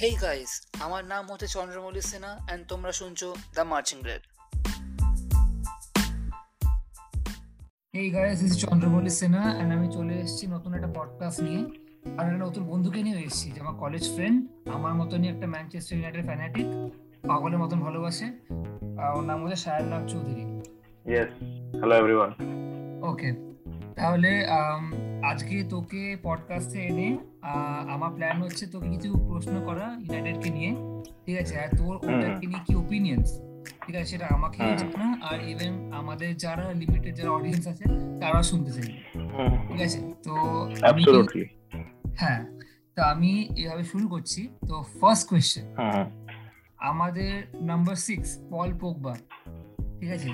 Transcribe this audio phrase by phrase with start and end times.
[0.00, 4.22] Hey guys আমার নাম হচ্ছে চন্দ্রমৌলি সিনহা অ্যান্ড তোমরা শুনছো দ্য মার্চিং গ্রেড
[7.94, 11.62] এই guys is Chandramouli Sinha and আমি চলে এসেছি নতুন একটা পডকাস্ট নিয়ে।
[12.18, 14.38] আর একটা নতুন বন্ধুকে নিয়ে এসেছি যে আমার কলেজ ফ্রেন্ড
[14.68, 16.66] আমার মতনই একটা ম্যানচেস্টার ইউনাইটেড ফ্যানাটিক
[17.28, 18.26] পাগলের মতন ভালোবাসে।
[19.16, 20.44] ওর নাম হচ্ছে Sayan Nag Chowdhury.
[21.10, 21.30] Yes
[21.78, 22.30] hello everyone
[23.10, 23.30] okay
[23.96, 24.30] তাহলে
[25.30, 27.08] আজকে তোকে পডকাস্টে এনে
[27.94, 30.70] আমার প্ল্যান হচ্ছে তোকে কিছু প্রশ্ন করা ইউনাইটেডকে নিয়ে
[31.26, 31.54] ঠিক আছে?
[31.60, 33.28] আর তোর ওটাকে নিয়ে কি ওপিনিয়ন্স
[33.86, 34.06] ঠিক আছে?
[34.06, 34.58] সেটা আমাকে
[34.98, 37.84] না আর ইভেন আমাদের যারা লিমিটেড যারা অডিয়েন্স আছে
[38.20, 38.90] তারা শুনতে চাই
[39.68, 39.98] ঠিক আছে?
[40.22, 40.34] তো
[40.90, 41.02] আমি
[42.20, 42.40] হ্যাঁ
[42.96, 45.66] তো আমি এভাবে শুরু করছি। তো ফার্স্ট কোয়েশ্চেন
[46.90, 49.14] আমাদের নাম্বার সিক্স পল পোকবা
[50.00, 50.28] ঠিক আছে?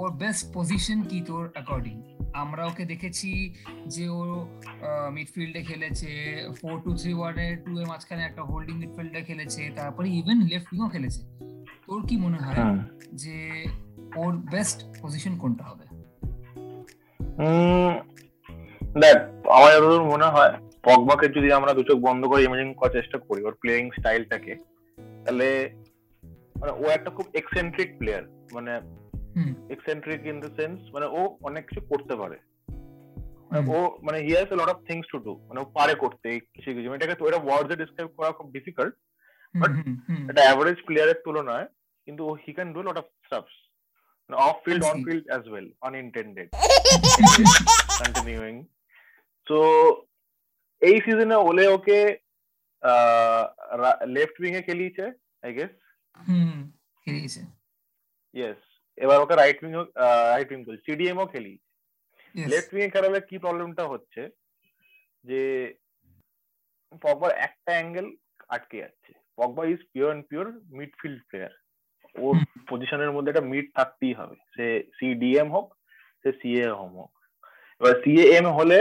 [0.00, 1.96] ওর বেস্ট পজিশন কি তোর অ্যাকর্ডিং
[2.34, 3.30] আমরা ওকে দেখেছি
[3.86, 4.20] যে ও
[5.12, 6.10] মিডফিল্ডে খেলেছে
[6.60, 10.88] ফোর টু থ্রি ওয়ানে টু এর মাঝখানে একটা হোল্ডিং মিডফিল্ডে খেলেছে তারপরে ইভেন লেফট উইংও
[10.88, 11.20] খেলেছে।
[11.86, 12.62] তোর কি মনে হয়
[13.12, 13.64] যে
[14.16, 15.84] ওর বেস্ট পজিশন কোনটা হবে?
[19.00, 19.16] দেখ
[19.56, 20.52] আমার যতদূর মনে হয়
[20.84, 24.52] পগবাকে যদি আমরা দু চোখ বন্ধ করে ইমেজিং করার চেষ্টা করি ওর প্লেয়িং স্টাইলটাকে
[25.24, 25.48] তাহলে
[26.60, 28.72] মানে ও একটা খুব এক্সেন্ট্রিক প্লেয়ার মানে
[29.74, 32.36] এক্সেন্ট্রিক ইন দ্য সেন্স মানে ও অনেক কিছু করতে পারে
[33.48, 36.70] মানে ও মানে he has lot of things to do মানে ও পারে করতে কিছু
[36.76, 38.94] কিছু মানে এটাকে তো এটা ওয়ার্ডসে ডিসক্রাইব করা খুব ডিফিকাল্ট
[39.54, 39.70] বাট
[40.30, 41.66] এটা অ্যাভারেজ প্লেয়ারের তুলনায়
[42.08, 43.54] কিন্তু ও he can do lot of stuffs
[44.30, 46.48] off field on field as well unintended
[48.00, 48.54] continuing
[49.46, 49.58] so
[50.82, 51.98] এই সিজনে ওলে ওকে
[54.16, 55.04] লেফট উইং এ খেলিয়েছে
[55.42, 55.72] আই গেস
[56.20, 56.56] হুম
[57.06, 57.42] খেলিয়েছে
[58.34, 58.62] ইয়েস
[58.98, 59.72] এবার okay right wing
[60.32, 61.54] right wing বল সিডিএম ও খেলি।
[62.34, 64.22] লেফট উইং এ খেলালে কি প্রবলেমটা হচ্ছে?
[65.28, 65.42] যে
[67.04, 68.06] পগবার একটা অ্যাঙ্গেল
[68.54, 70.46] আটকে যাচ্ছে। Pogba is pure and pure
[70.78, 71.52] midfield player
[72.16, 72.34] ওর
[72.70, 74.66] পজিশনের মধ্যে একটা মিড থাকতেই হবে। সে
[74.98, 75.66] সিডিএম হোক
[76.22, 77.12] সে সিএ হোম হোক।
[77.80, 78.78] এবার সিএএম হলে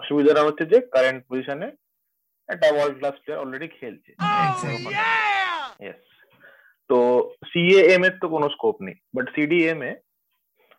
[0.00, 1.68] অসুবিধাটা হচ্ছে যে কারেন্ট পজিশনে
[2.48, 4.10] একটা ওয়ার্ল্ড ক্লাস প্লেয়ার অলরেডি খেলছে
[5.84, 6.02] ইয়েস
[6.90, 6.98] তো
[7.50, 9.92] সিএএম এর তো কোনো স্কোপ নেই বাট সিডিএম এ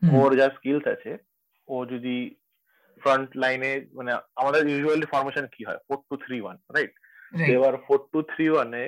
[0.01, 1.11] ওর যা স্কিলস আছে
[1.67, 2.17] ও যদি
[3.01, 4.11] ফ্রন্ট লাইনে মানে
[4.41, 5.79] আমাদের ইউজুয়ালি ফরমেশন কি হয়?
[5.87, 6.93] Four two three one right
[7.55, 8.83] এবার ফোর টু থ্রি ওয়ানে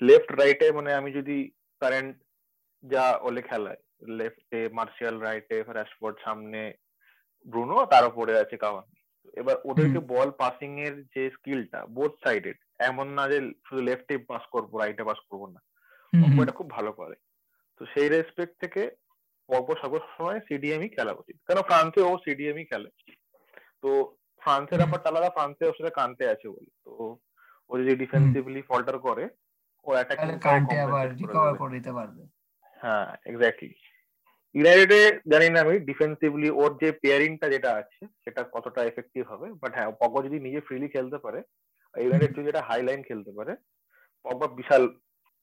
[0.00, 1.36] লেফট রাইটে মানে আমি যদি
[1.82, 2.14] কারেন্ট
[2.84, 3.80] যা ওলে খেলায়
[4.18, 6.62] লেফটে মার্শিয়াল রাইটে রাশফোর্ড সামনে
[7.46, 8.86] ব্রুনো তার উপরে আছে কাওয়ান
[9.36, 14.44] এবার ওদেরকে বল পাসিং এর যে স্কিলটা বোথ সাইডেড এমন না যে শুধু লেফটে পাস
[14.54, 15.60] করব রাইটে পাস করব না।
[16.42, 17.16] এটা খুব ভালো করে।
[17.80, 18.82] তো সেই রেসপেক্ট থেকে
[19.48, 22.88] পরপর সবসময় সিডিএমই খেলা উচিত। কেন ফ্রান্সে ও সিডিএমই খেলে।
[23.82, 23.88] তো
[24.42, 26.92] ফ্রান্সের ব্যাপারটা আলাদা ফ্রান্সে ওর সাথে কান্তে আছে বলে। তো
[27.70, 29.24] ও যদি ডিফেন্সিভলি ফল্টার করে
[29.86, 32.22] ও অ্যাটাকিং কান্তে আবার রিকভার করে দিতে পারবে।
[32.78, 33.70] হ্যাঁ এক্স্যাক্টলি
[34.54, 35.00] ইউনাইটেডে
[35.32, 39.90] জানি না আমি ডিফেন্সিভলি ওর যে পেয়ারিংটা যেটা আছে সেটা কতটা এফেক্টিভ হবে। বাট হ্যাঁ
[40.00, 41.40] পগবা যদি নিজে ফ্রিলি খেলতে পারে
[41.94, 43.52] ইউনাইটেড যদি যেটা হাই লাইন খেলতে পারে
[44.24, 44.82] পগবা বিশাল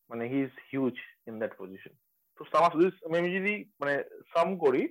[0.09, 0.95] মানে he is huge
[1.29, 1.93] in that position
[2.37, 2.71] তো সামাস
[3.07, 3.93] আমি যদি মানে
[4.33, 4.83] সাম করি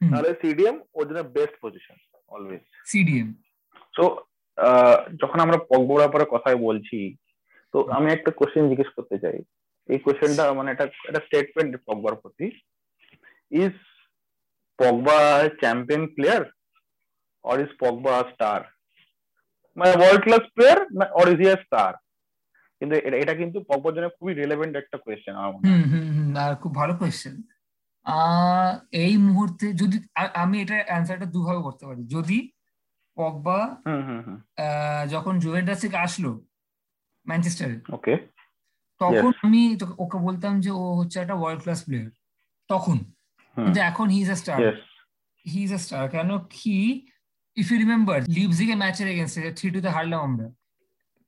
[0.00, 1.96] তাহলে সিডিএম ওর জন্য best position
[2.34, 3.28] always CDM
[3.96, 4.04] so
[5.22, 6.98] যখন আমরা পগবার পরে কথাই বলছি
[7.74, 9.38] তো আমি একটা কোশ্চেন জিজ্ঞেস করতে চাই।
[9.88, 12.46] এই কোশ্চেনটা মানে এটা একটা স্টেটমেন্ট পগবার প্রতি।
[13.62, 13.76] Is
[14.78, 15.18] Pogba
[15.60, 16.42] champion player
[17.44, 18.60] or is Pogba star
[19.76, 20.78] মানে world class player
[21.18, 21.92] or is he star
[22.80, 27.34] কিন্তু এটা কিন্তু পগবার জন্য খুবই রিলেভেন্ট একটা কোয়েশ্চেন আমার মনে হয়। খুব ভালো কোয়েশ্চেন
[29.04, 29.96] এই মুহূর্তে যদি
[30.42, 32.38] আমি এটা অ্যান্সারটা দুভাবে করতে পারি। যদি
[33.16, 33.58] পগবা
[35.14, 36.30] যখন জুভেন্টাস থেকে আসলো
[37.26, 38.14] ম্যানচেস্টারে ওকে।
[39.00, 39.62] তখন আমি
[40.04, 42.10] ওকে বলতাম যে ও হচ্ছে একটা ওয়ার্ল্ড ক্লাস প্লেয়ার
[42.70, 42.96] তখন।
[43.56, 44.58] কিন্তু এখন he is a star
[45.46, 46.76] he is a star কেন কি
[47.56, 50.46] ইফ ইউ রিমেম্বার লিভজিকে ম্যাচের এগেন্স্টে থ্রি টু তে হারলাম আমরা।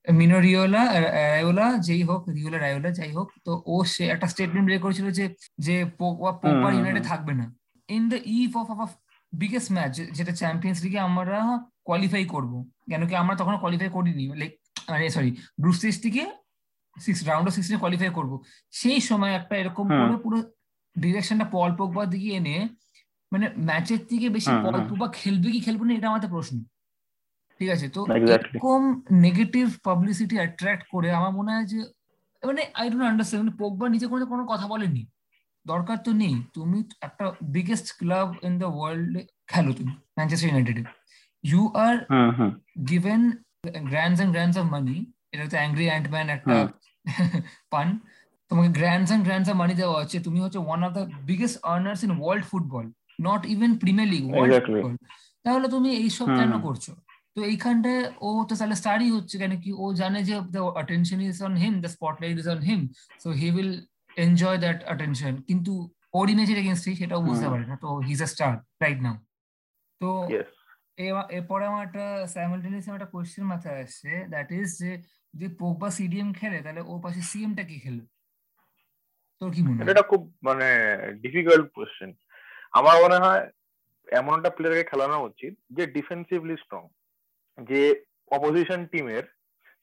[0.04, 0.82] মিনো রিওলা
[1.18, 5.24] রায়োলা যেই হোক রিওলা রায়োলা যাই হোক তো ও সে একটা স্টেটমেন্ট বের করেছিল যে
[5.66, 7.46] যে পোপার ইউনাইটেড থাকবে না।
[7.88, 8.90] In the eve of of
[9.32, 11.38] biggest match যেটা চ্যাম্পিয়ন্স লিগে আমরা
[11.86, 12.52] কোয়ালিফাই করব।
[12.90, 14.52] কেন কি আমরা তখন কোয়ালিফাই করিনি লাইক
[14.90, 15.30] মানে সরি
[15.62, 16.22] গ্রুপ স্টেজ থেকে
[16.96, 18.32] সিক্স রাউন্ড অফ সিক্সটিনে কোয়ালিফাই করব।
[18.80, 20.38] সেই সময় একটা এরকম করে পুরো
[20.96, 22.56] ডিরেকশনটা পল পোকবা দিকে এনে
[23.32, 26.56] মানে ম্যাচের থেকে বেশি পল পোকবা খেলবে কি খেলবে না এটা আমাদের প্রশ্ন।
[27.60, 27.86] ঠিক আছে?
[27.96, 28.00] তো
[28.34, 28.80] এরকম
[29.26, 31.78] নেগেটিভ পাবলিসিটি অ্যাট্রাক্ট করে আমার মনে হয় যে
[32.42, 35.02] মানে আই ডোন্ট আন্ডারস্ট্যান্ড মানে পোকবা নিজে কোনো কোনো কথা বলেনি
[35.72, 37.24] দরকার তো নেই। তুমি একটা
[37.56, 39.12] biggest club in the world
[39.50, 40.78] খেলো তুমি Manchester United
[41.44, 41.94] you are
[42.90, 43.20] given
[43.90, 44.96] grands and grands of money
[45.32, 46.56] এটা তো অ্যাংরি অ্যান্টম্যান একটা
[47.72, 47.88] পান
[48.50, 52.00] তোমাকে grands and grands of money দেওয়া হচ্ছে। তুমি হচ্ছে one of the biggest earners
[52.06, 52.84] in world football
[53.28, 54.94] not even premier league world football
[55.44, 56.86] তাহলে তুমি এইসব কেন করছ?
[57.36, 59.70] তো এইখানটায় ও তো তাহলে স্টারই হচ্ছে কেন কি?
[59.82, 62.80] ও জানে যে the attention is on him the spotlight is on him
[63.22, 63.72] so he will
[64.16, 65.72] enjoy that attention কিন্তু
[66.18, 69.16] ওর ইমেজের এগেনস্টে সেটাও বুঝতে পারে না তো he is a star right now
[70.00, 70.08] তো
[71.30, 72.04] এরপরে আমার একটা
[72.34, 74.90] সাইমালটেনিয়াস একটা কোয়েশ্চেন মাথায় আসছে দ্যাট ইজ যে
[75.34, 78.06] যদি পোগবা সিডিএম খেলে তাহলে ওর পাশে সিএমটা কি খেলবে?
[79.42, 79.90] তোর কি মনে হয়?
[79.92, 80.68] এটা খুব মানে
[81.24, 82.10] ডিফিকাল্ট কোয়েশ্চেন
[82.74, 83.42] আমার মনে হয়
[84.08, 86.82] এমন একটা প্লেয়ারকে খেলানো উচিত যে ডিফেন্সিভলি স্ট্রং
[87.68, 87.82] যে
[88.30, 89.24] অপোজিশন টিমের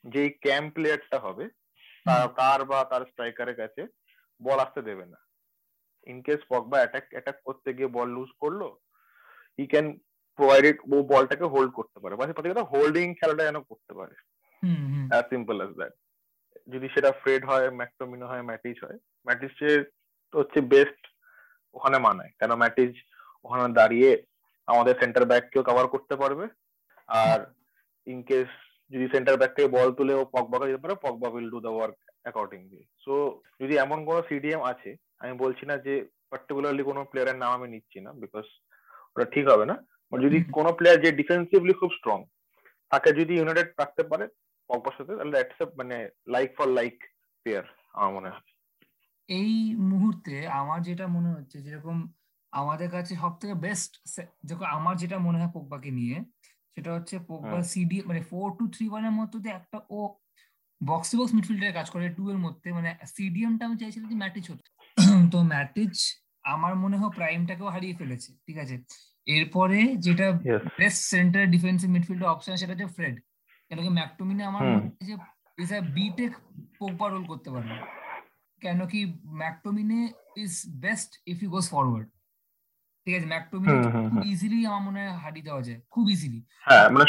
[0.03, 1.45] যে ক্যাম্প প্লেয়ারটা হবে
[2.37, 3.81] তার বা তার স্ট্রাইকারের কাছে
[4.41, 5.19] বল আসতে দেবে না।
[6.07, 8.61] In case Pogba attack attack করতে গিয়ে বল লুজ করল
[9.59, 9.87] ই ক্যান
[10.39, 14.15] প্রোভাইডেড ও বলটাকে হোল্ড করতে পারে। বাসে প্রত্যেকটা হোল্ডিং খেলাটা যেন করতে পারে।
[15.11, 15.93] অ্যাজ সিম্পল অ্যাজ দ্যাট
[16.73, 18.97] যদি সেটা ফ্রেড হয় ম্যাকটোমিনো হয় ম্যাটিস হয়
[19.27, 19.79] ম্যাটিসের
[20.33, 21.01] হচ্ছে বেস্ট
[21.75, 22.93] ওখানে মানায়। কেন ম্যাটিস
[23.45, 24.11] ওখানে দাঁড়িয়ে
[24.67, 26.45] আমাদের সেন্টার ব্যাককেও কভার করতে পারবে।
[27.09, 27.39] আর
[28.07, 28.49] ইন কেস
[28.91, 31.97] যদি সেন্টার ব্যাক থেকে বল তুলে ও পকবাকে যেতে পারে Pogba will do the work
[32.23, 33.13] accordingly so
[33.61, 35.93] যদি এমন কোনো সিডিএম আছে আমি বলছি না যে
[36.31, 38.45] পার্টিকুলারলি কোনো প্লেয়ারের নাম আমি নিচ্ছি না বিকজ
[39.13, 39.75] ওটা ঠিক হবে না।
[40.13, 42.19] যদি কোনো প্লেয়ার যে ডিফেন্সিভলি খুব স্ট্রং
[42.91, 44.25] তাকে যদি ইউনাইটেড রাখতে পারে
[44.69, 45.37] পগবার সাথে তাহলে
[45.79, 45.97] মানে
[46.33, 46.95] লাইক ফর লাইক
[47.41, 47.65] প্লেয়ার
[47.95, 48.45] আমার মনে হয়।
[49.29, 49.53] এই
[49.91, 51.97] মুহূর্তে আমার যেটা মনে হচ্ছে যেরকম
[52.53, 53.91] আমাদের কাছে সব থেকে বেস্ট
[54.49, 56.17] দেখো আমার যেটা মনে হয় পোকবাকে নিয়ে
[56.77, 57.15] সেটা হচ্ছে
[57.71, 59.99] সিডি মানে ফোর টু থ্রি ওয়ানের মধ্যে একটা ও
[60.81, 64.69] বক্স বক্স মিডফিল্ডারে কাজ করে টু এর মধ্যে। মানে সিডিএমটা আমি চাইছিলাম যে ম্যাটিচ হতো।
[65.33, 65.95] তো ম্যাটিচ
[66.53, 68.75] আমার মনে হয় প্রাইমটাকেও হারিয়ে ফেলেছে ঠিক আছে?
[69.27, 70.27] এরপরে যেটা
[70.79, 73.15] best centre defensive midfield option সেটা হচ্ছে ফ্রেড
[73.69, 75.15] কেন কি ম্যাকটুমিনে আমার মনে হয় যে
[75.57, 76.31] ইজ আ বিটেক
[76.79, 77.75] পোকবা রোল করতে পারবে।
[78.61, 78.99] কেন কি
[79.41, 80.01] McTominay
[80.43, 80.53] is
[80.85, 82.07] best if you goes forward
[83.07, 83.27] ঠিক আছে?
[83.33, 87.05] ম্যাকটুমিনে খুব ইজিলি আমার মনে হয় হারিয়ে দেওয়া যায়। খুব ইজিলি হ্যাঁ মানে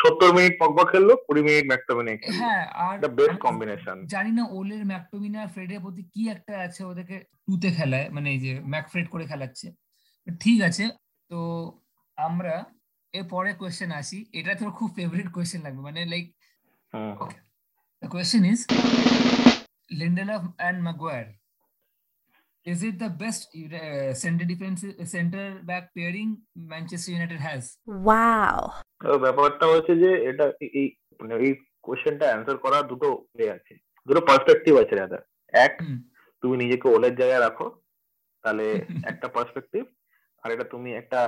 [0.00, 5.38] 70 মিনিট পগবা খেললো 20 মিনিট ম্যাকটুমিনে হ্যাঁ আর বেস্ট কম্বিনেশন জানি না ওলের ম্যাকটুমিনে
[5.44, 9.66] আর ফ্রেডের প্রতি কি একটা আছে ওদেরকে টুতে খেলায় মানে এই যে ম্যাকফ্রেড করে খেলাচ্ছে।
[10.42, 10.84] ঠিক আছে
[11.30, 11.38] তো
[12.18, 12.54] আমরা
[13.14, 16.26] এর পরে কোয়েশ্চেন আসি। এটা তোর খুব ফেভারিট কোয়েশ্চেন লাগবে মানে like
[18.02, 18.60] question is
[20.00, 21.26] Lindelof and Maguire
[22.66, 27.62] is it the best uh, center defense center back pairing Manchester United has?
[27.86, 28.56] Wow.
[29.24, 30.46] ব্যাপারটা হচ্ছে যে এটা
[30.78, 30.86] এই
[31.20, 31.52] মানে এই
[31.86, 33.74] কোশ্চেনটা অ্যান্সার করার দুটো ওয়ে আছে।
[34.08, 35.18] দুটো পার্সপেক্টিভ আছে দাদা
[35.54, 35.72] এক
[36.42, 37.66] তুমি নিজেকে ওলের জায়গায় রাখো
[38.44, 38.66] তাহলে
[39.10, 39.82] একটা পার্সপেক্টিভ
[40.44, 41.20] আর এটা তুমি একটা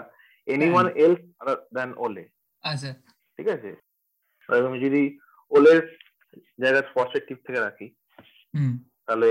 [0.48, 2.24] এনিওয়ান এলস আদার দ্যান ওলে
[2.64, 2.90] আচ্ছা।
[3.38, 3.70] ঠিক আছে?
[4.48, 5.02] তুমি যদি
[5.52, 5.80] ওলের
[6.58, 7.86] জায়গায় পার্সপেক্টিভ থেকে রাখি
[9.06, 9.30] তাহলে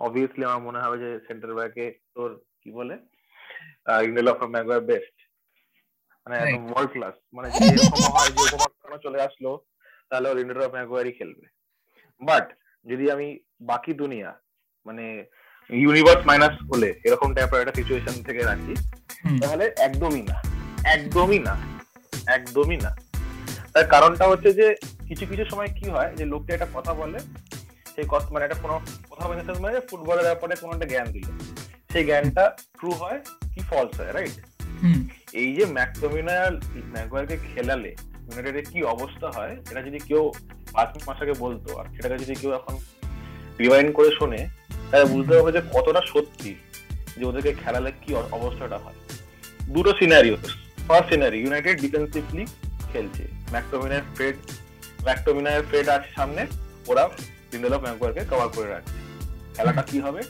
[0.00, 2.30] অবভিয়াসলি আমার মনে হবে যে সেন্টার ব্যাকে তোর
[2.62, 2.94] কি বলে
[4.04, 5.16] ইন্ডেল অফ ম্যাগুয়ার বেস্ট
[6.26, 6.36] মানে
[6.70, 7.48] ওয়ার্ল্ড ক্লাস মানে
[8.14, 9.50] হয় যে চলে আসলো
[10.10, 11.46] তাহলে ওর ইন্ডেল অফ ম্যাগুয়ারই খেলবে।
[12.20, 12.46] বাট
[12.86, 13.28] যদি আমি
[13.60, 14.30] বাকি দুনিয়া
[14.86, 15.04] মানে
[15.70, 18.74] ইউনিভার্স মাইনাস হলে এরকম টাইপের একটা সিচুয়েশন থেকে রাখি
[19.42, 20.36] তাহলে একদমই না।
[20.94, 21.54] একদমই না।
[22.26, 22.90] একদমই না।
[23.72, 24.66] তার কারণটা হচ্ছে যে
[25.08, 27.18] কিছু কিছু সময় কি হয় যে লোকটা একটা কথা বলে
[28.00, 28.74] সেই কথা মানে একটা কোনো
[29.10, 31.26] কথা বলে মানে ফুটবলের ব্যাপারে কোনো একটা জ্ঞান দিল।
[31.92, 32.44] সেই জ্ঞানটা
[32.78, 33.18] ট্রু হয়
[33.52, 34.36] কি ফলস হয় রাইট
[35.40, 36.52] এই যে ম্যাকটোমিনার
[36.94, 37.90] ম্যাগুয়ারকে খেলালে
[38.26, 40.22] ইউনাইটেডের কি অবস্থা হয় এটা যদি কেউ
[40.74, 42.74] পাঁচ মাস আগে বলতো আর সেটাকে যদি কেউ এখন
[43.62, 44.40] রিভাইন্ড করে শোনে
[44.90, 46.50] তাহলে বুঝতে হবে যে কতটা সত্যি
[47.18, 48.98] যে ওদেরকে খেলালে কি অবস্থাটা হয়।
[49.74, 50.36] দুটো scenario
[50.88, 52.44] first scenario United defensively
[52.92, 54.36] খেলছে। ম্যাকটোমিনার ফ্রেড
[55.06, 56.42] ম্যাকটোমিনার ফ্রেড আছে সামনে
[56.90, 57.04] ওরা
[57.50, 58.96] লিন্ডেলফ ম্যাকগুয়ারকে কভার করে রাখছে
[59.54, 60.20] খেলাটা কি হবে?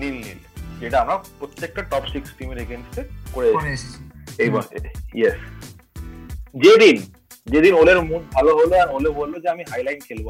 [0.00, 0.40] নীল নীল
[0.80, 3.02] যেটা আমরা প্রত্যেকটা টপ সিক্স টিমের এগেনস্টে
[3.34, 3.98] করে এসেছি।
[5.20, 5.38] ইয়েস
[6.62, 6.96] যেদিন
[7.52, 10.28] যেদিন ওলের মুড ভালো হলো আর ওলে বলল যে আমি হাইলাইন খেলব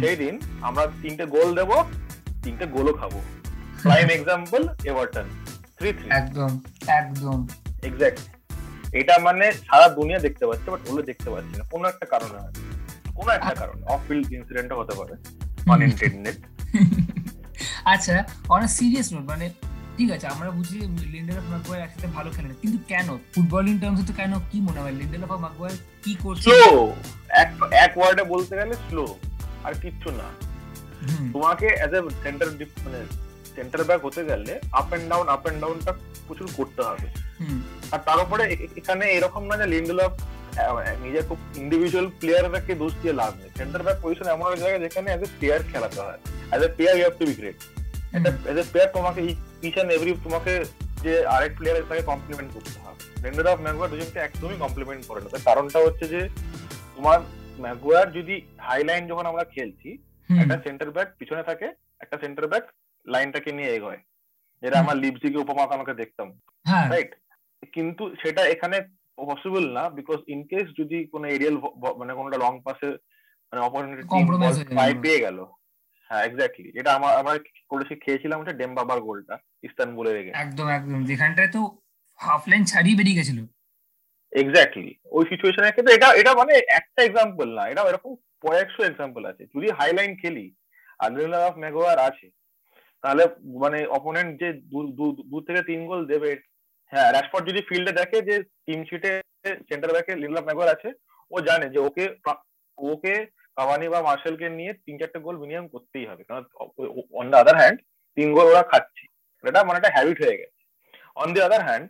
[0.00, 0.34] সেই দিন
[0.68, 1.70] আমরা তিনটে গোল দেব
[2.44, 3.14] তিনটে গোলও খাব।
[3.84, 5.26] Prime example Everton
[5.76, 6.50] three three একদম
[7.00, 7.38] একদম।
[7.88, 8.20] এক্স্যাক্ট
[9.00, 12.54] এটা মানে সারা দুনিয়া দেখতে পাচ্ছে বাট ওলে দেখতে পাচ্ছে না। কোনো একটা কারণে হয়।
[13.18, 15.14] কোনো একটা কারণে অফ ফিল্ড ইনসিডেন্টও হতে পারে।
[15.74, 16.36] আনইনটেন্ডেড
[17.92, 18.14] আচ্ছা
[18.54, 19.46] অনেক সিরিয়াস নোট মানে
[19.96, 20.76] ঠিক আছে আমরা বুঝি
[21.14, 21.44] লিন্ডেলফ
[21.86, 23.08] একসাথে ভালো খেলে কিন্তু কেন?
[23.34, 24.94] ফুটবলিং টার্মসে তো কেন কি মনে হয়?
[25.00, 25.72] লিন্ডেলফ আর মাকওয়ার
[26.04, 26.48] কি করছে?
[26.48, 26.70] স্লো
[27.42, 27.50] এক
[27.84, 29.04] এক ওয়ার্ডে বলতে গেলে স্লো
[29.66, 30.26] আর কিচ্ছু না।
[31.32, 32.48] তোমাকে অ্যাজ এ সেন্টার
[32.84, 33.00] মানে
[33.56, 35.92] সেন্টার ব্যাক হতে গেলে up and down up and ডাউনটা
[36.26, 37.08] প্রচুর করতে হবে।
[37.92, 38.42] আর তার উপরে
[38.80, 40.12] এখানে এরকম না যে লিন্ডেলফ
[41.04, 45.08] নিজের খুব ইন্ডিভিজুয়াল প্লেয়ারকে দোষ দিয়ে লাভ নেই। সেন্টার ব্যাক পজিশন এমন একটা জায়গা যেখানে
[45.10, 46.20] অ্যাজ এ প্লেয়ার খেলাতে হয়।
[46.50, 47.58] As a player you have to be great
[48.50, 49.20] as a player তোমাকে
[49.66, 50.52] ইচ অ্যান্ড এভরি তোমাকে
[51.04, 55.28] যে আরেক প্লেয়ার তাকে কমপ্লিমেন্ট করতে হবে রেন্ডার অফ ম্যাগুয়ার দুজনকে একদমই কমপ্লিমেন্ট করে না।
[55.34, 56.20] তার কারণটা হচ্ছে যে
[56.96, 57.18] তোমার
[57.64, 58.34] ম্যাগুয়ার যদি
[58.68, 59.90] হাইলাইন যখন আমরা খেলছি
[60.42, 61.66] একটা সেন্টার ব্যাক পিছনে থাকে
[62.00, 62.64] একটা সেন্টার ব্যাক
[63.06, 64.00] লাইনটাকে নিয়ে এগোয়।
[64.62, 66.28] যেটা আমার লিপসিকে উপমা আমাকে দেখতাম।
[66.92, 68.76] রাইট হ্যাঁ। কিন্তু সেটা এখানে
[69.18, 71.56] পসিবল না বিকজ ইন কেস যদি কোনো এরিয়াল
[72.00, 72.88] মানে কোনোটা লং পাসে
[73.52, 74.02] মানে অপরচুনিটি
[74.78, 75.38] পাই পেয়ে গেল।
[76.10, 77.34] হ্যাঁ এক্স্যাক্টলি এটা আমার আমরা
[77.72, 79.36] করেছি খেয়েছিলাম ওটা ডেমবাবার গোলটা
[79.68, 81.60] ইস্তানবুলে রেখে। একদম একদম। যেখানটায় তো
[82.18, 83.38] হাফ লাইন ছাড়িয়ে বেরিয়ে গেছিল।
[84.32, 88.12] এক্স্যাক্টলি ওই সিচুয়েশনের ক্ষেত্রে এটা এটা মানে একটা এক্সাম্পল না এটা এরকম
[88.44, 90.46] কয়েকশো এক্সাম্পল আছে। যদি হাইলাইন খেলি
[91.00, 91.10] আর
[91.48, 92.26] অফ মেগোয়ার আছে
[93.04, 93.24] তাহলে
[93.62, 94.48] মানে অপোনেন্ট যে
[95.30, 96.30] দু থেকে তিন গোল দেবে
[96.92, 99.12] হ্যাঁ রাশফোর্ড যদি ফিল্ডে দেখে যে টিম শিটে
[99.68, 100.90] সেন্টার ব্যাকে লিনলাভ মেগোয়ার আছে
[101.30, 102.04] ও জানে যে ওকে
[102.78, 103.14] ওকে
[103.56, 106.44] কাভানি বা মার্শালকে নিয়ে তিন চারটে গোল মিনিমাম করতেই হবে। কারণ
[107.20, 107.78] অন দ্য আদার হ্যান্ড
[108.16, 109.04] তিন গোল ওরা খাচ্ছে।
[109.44, 110.60] এটা মানে একটা হ্যাবিট হয়ে গেছে।
[111.22, 111.86] অন দি আদার হ্যান্ড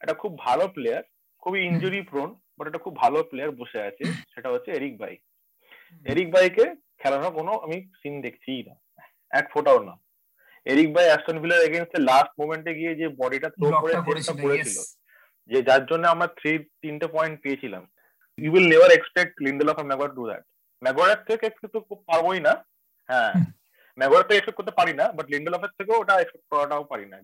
[0.00, 1.02] একটা খুব ভালো প্লেয়ার
[1.42, 5.14] খুবই ইঞ্জুরি প্রোন বাট একটা খুব ভালো প্লেয়ার বসে আছে সেটা হচ্ছে এরিক বাই
[6.06, 6.64] এরিক বাইকে
[7.00, 8.74] খেলানোর কোনো আমি সিন দেখছিই না।
[9.38, 9.94] এক ফোটাও না।
[10.66, 13.94] এরিক বাই অ্যাস্টন ভিলার এগেনস্টে লাস্ট মোমেন্টে গিয়ে যে বডিটা থ্রো করে
[14.42, 14.78] করেছিল
[15.50, 16.52] যে যার জন্য আমরা থ্রি
[16.82, 17.82] তিনটে পয়েন্ট পেয়েছিলাম।
[18.38, 20.42] You will never expect Lindelof of never do that
[20.82, 22.52] Maguire থেকে এক্সপেক্ট তো পারবোই না।
[23.08, 23.32] হ্যাঁ।
[23.98, 27.16] ম্যাগোয়ার তো এক্সপেক্ট করতে পারি না বাট লিন্ডেলফের থেকেও ওটা এক্সপেক্ট করাটাও পারি না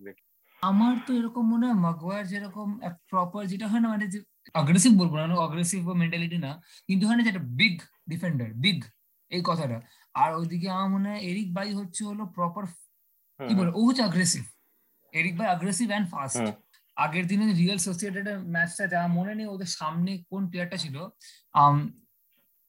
[0.61, 2.67] আমার তো এরকম মনে হয় মাগওয়ার যেরকম
[3.09, 4.19] প্রপার যেটা হয় না মানে যে
[4.55, 6.51] অ্যাগ্রেসিভ বলব না অ্যাগ্রেসিভ বা মেন্টালিটি না
[6.89, 7.75] কিন্তু হয় না যেটা বিগ
[8.11, 8.79] ডিফেন্ডার বিগ
[9.31, 9.77] এই কথাটা।
[10.15, 12.63] আর ওইদিকে আমার মনে হয় এরিক বাই হচ্ছে হলো প্রপার
[13.39, 13.71] কি বলে?
[13.79, 14.43] ও হচ্ছে aggressive
[15.13, 16.45] Eric Bailly aggressive and fast
[16.97, 20.95] আগের দিনে রিয়েল সোসিয়েটেড ম্যাচটা যা মনে নেই ওদের সামনে কোন প্লেয়ারটা ছিল?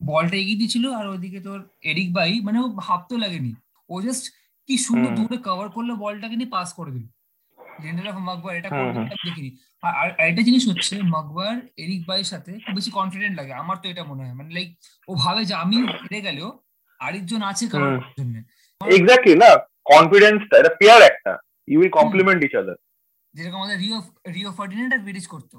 [0.00, 1.58] বলটা এগিয়ে দিয়েছিল আর ওইদিকে তোর
[1.90, 3.52] এরিক বাই মানে ও ভাবতেও লাগেনি।
[3.90, 4.24] ও জাস্ট
[4.68, 7.06] কি সুন্দর দূরে কভার করলে বলটাকে নিয়ে পাস করে দিল।
[7.82, 8.68] লিন্ডেল অফ মাকবার এটা
[9.24, 9.50] দেখিনি।
[9.82, 14.02] আর একটা জিনিস হচ্ছে মাকবার এরিক বাইয়ের সাথে খুব বেশি কনফিডেন্ট লাগে। আমার তো এটা
[14.10, 14.68] মনে হয়। মানে লাইক
[15.10, 16.48] ও ভাবে যে আমি হেরে গেলেও
[17.00, 18.34] আরেকজন আছে কারোর জন্য।
[18.80, 19.50] এক্স্যাক্টলি না?
[19.92, 21.32] কনফিডেন্স এটা পেয়ার একটা।
[21.68, 22.78] You will complement each other
[23.34, 23.98] যেরকম আমাদের রিও
[24.36, 25.56] রিও ফার্ডিনেন্ড আর ভিডিজ করতো।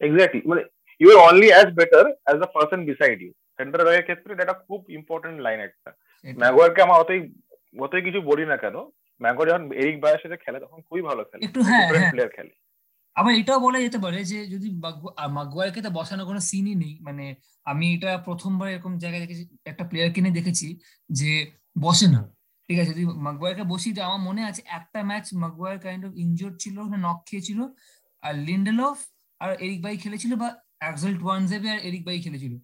[0.00, 0.62] এক্স্যাক্টলি মানে
[1.00, 4.80] you are only as better as the person beside you centre ব্যাকের ক্ষেত্রে এটা খুব
[4.98, 5.90] ইম্পর্টেন্ট লাইন একটা।
[6.24, 7.20] ম্যাগোয়ারকে আমার অতই
[7.84, 8.76] অতই কিছু বলি না কেন।
[9.20, 12.52] ম্যাগোয়ার যখন এরিক বায়ের সাথে খেলে তখন খুবই ভালো খেলে। একটু হ্যাঁ প্লেয়ার। খেলে।
[13.16, 14.68] আবার এটাও বলা যেতে পারে যে যদি
[15.28, 17.24] মাগুয়ারকে তো বসানো কোনো সিনই নেই মানে
[17.66, 20.68] আমি এটা প্রথমবার এরকম জায়গায় দেখেছি একটা প্লেয়ার কিনে দেখেছি
[21.10, 21.32] যে
[21.80, 22.20] বসে না।
[22.68, 23.04] ঠিক আছে যদি
[23.64, 27.60] বসি যে আমার মনে আছে একটা match Maguire kind of injured ছিল নক খেয়েছিল
[28.22, 28.98] আর লিন্ডেলফ
[29.40, 32.58] আর এরিক বাই খেলেছিল বা অ্যাক্সেল ওয়ানজেবে আর এরিক বাই খেলেছিল।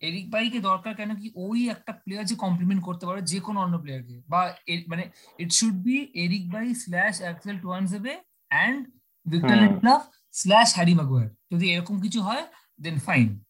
[0.00, 3.78] এরিক বাইকে দরকার কেন কি ওই একটা প্লেয়ার যে কমপ্লিমেন্ট করতে পারে যে কোনো অন্য
[3.78, 4.54] প্লেয়ারকে বা
[4.88, 5.02] মানে
[5.38, 8.12] it should be Eric Bailly slash Axel Tuanzebe
[8.48, 8.86] and
[9.30, 12.44] Victor Lindelof slash Harry Maguire যদি এরকম কিছু হয়
[12.80, 13.40] দেন ফাইন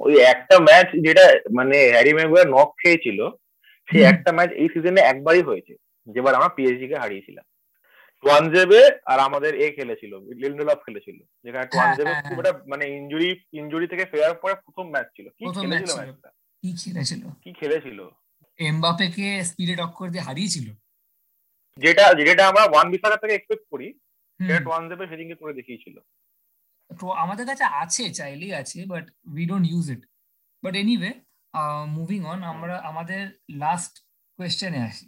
[0.00, 3.18] ওই একটা ম্যাচ যেটা মানে হ্যারি ম্যাগুয়ার নক খেয়েছিল
[3.88, 5.74] সেই একটা ম্যাচ এই সিজনে একবারই হয়েছে
[6.06, 7.46] যেবার আমরা পিএসজি কে হারিয়েছিলাম।
[8.24, 12.84] টুয়ানজেবে আর আমাদের এ খেলেছিল লিন্ডেলফ খেলেছিল যেখানে টুয়ানজেবে হ্যাঁ, হ্যাঁ, খুব একটা হ্যাঁ। মানে
[12.98, 16.28] ইনজুরি ইনজুরি থেকে ফেরার পরে প্রথম ম্যাচ ছিল। কি খেলেছিল ম্যাচটা
[16.62, 17.22] কি খেলেছিল?
[17.44, 17.98] কি খেলেছিল?
[18.58, 20.66] এমবাপেকে স্পিডে টক্কর দিয়ে হারিয়েছিল?
[21.78, 23.88] যেটা যেটা আমরা ওয়ান বিসাকা থেকে এক্সপেক্ট করি
[24.40, 25.96] সেটা টুয়ানজেবে সেদিনকে করে দেখিয়েছিল।
[26.90, 29.04] তো আমাদের কাছে আছে চাইলেই আছে but
[29.34, 30.02] we don't use it
[30.62, 31.10] but anyway
[31.96, 33.22] moving on আমরা আমাদের
[33.62, 33.92] লাস্ট
[34.38, 35.06] কোয়েশ্চেনে আসি।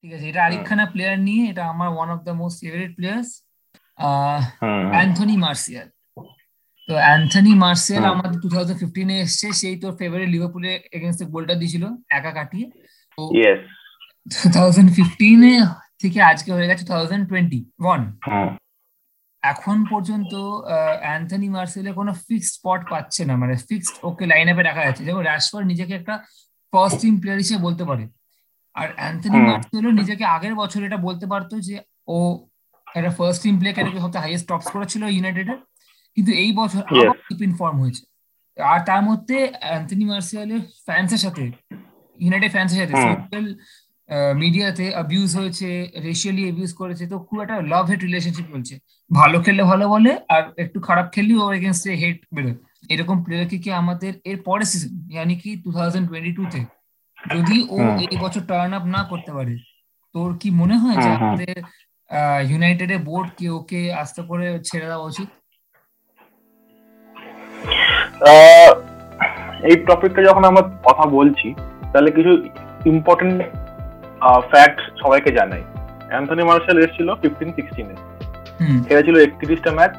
[0.00, 3.28] ঠিক আছে এটা আরিক খানা প্লেয়ার নিয়ে এটা আমার one of the most favourite players
[4.94, 5.88] Anthony Martial
[6.88, 11.84] তো অ্যান্থনি মার্সিয়াল আমাদের টু থাউজেন্ড ফিফটিনে এসছে সেই তোর ফেভারিট লিভারপুলে এগেনস্ট গোলটা দিয়েছিল
[12.18, 12.66] একা কাটিয়ে।
[13.18, 13.22] তো
[14.42, 15.54] টু থাউজেন্ড ফিফটিনে
[16.02, 18.00] থেকে আজকে হয়ে গেছে টু থাউজেন্ড টোয়েন্টি ওয়ান
[19.52, 20.32] এখন পর্যন্ত
[21.04, 25.22] অ্যান্থনি মার্সেলের কোনো ফিক্সড স্পট পাচ্ছে না। মানে ফিক্সড ওকে লাইন আপে রাখা যাচ্ছে। যেমন
[25.28, 26.14] র্যাশফোর্ড নিজেকে একটা
[26.72, 28.04] ফার্স্ট টিম প্লেয়ার হিসেবে বলতে পারে।
[28.76, 31.76] আর অ্যান্থনি মার্সেলো নিজেকে আগের বছর এটা বলতে পারতো যে
[32.14, 32.18] ও
[32.86, 35.58] একটা ফার্স্ট টিম প্লেয়ার ক্যাটাগরি সবচেয়ে হাইয়েস্ট টপস করেছিল ইউনাইটেডের
[36.16, 37.16] কিন্তু এই বছর আবার
[37.48, 38.02] ইনফর্ম হয়েছে।
[38.56, 41.44] আর তার মধ্যে অ্যান্থনি মার্সিয়ালের ফ্যান্সের সাথে
[42.18, 43.46] ইউনাইটেড ফ্যান্সের সাথে সোশ্যাল
[44.42, 45.68] মিডিয়াতে অ্যাবিউজ হয়েছে
[46.08, 48.74] রেশিয়ালি অ্যাবিউজ করেছে তো খুব একটা লাভ হেট রিলেশনশিপ চলছে
[49.10, 52.56] ভালো খেললে ভালো বলে আর একটু খারাপ খেললেও ওর এগেনস্টে হেট বেরোয়।
[52.92, 56.60] এরকম প্লেয়ারকে কি আমাদের এর পরের সিজন ইয়ানি কি টু থাউজেন্ড টোয়েন্টি টু তে?
[57.18, 59.54] যদি ও এই বছর টার্ন আপ না করতে পারে
[60.14, 61.54] তোর কি মনে হয় যে আমাদের
[62.50, 65.28] ইউনাইটেডের বোর্ড কি ওকে আস্তে করে ছেড়ে দেওয়া উচিত?
[69.68, 71.48] এই টপিকটা যখন আমরা কথা বলছি
[71.92, 72.32] তাহলে কিছু
[72.92, 73.36] ইম্পর্টেন্ট
[74.52, 75.62] ফ্যাক্ট সবাইকে জানাই।
[76.10, 77.94] অ্যান্থনি মার্শাল এসেছিল ফিফটিন সিক্সটিনে
[78.88, 79.94] খেলেছিল একত্রিশটা ম্যাচ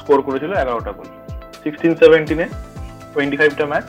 [0.00, 1.08] স্কোর করেছিল এগারোটা গোল।
[1.62, 2.46] সিক্সটিন সেভেন্টিনে
[3.12, 3.86] টোয়েন্টি ফাইভটা ম্যাচ